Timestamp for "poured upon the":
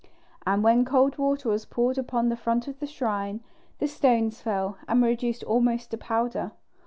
1.65-2.35